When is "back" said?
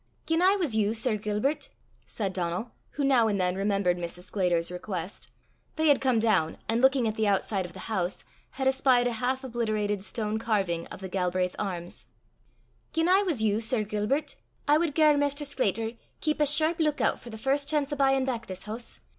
18.25-18.47